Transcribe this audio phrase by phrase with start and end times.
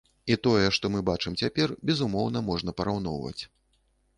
[0.35, 3.39] І тое, што мы бачым цяпер, безумоўна, можна параўноўваць.